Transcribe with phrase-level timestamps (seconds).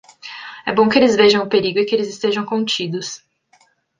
[0.65, 3.23] É bom que eles vejam o perigo e que eles estejam contidos.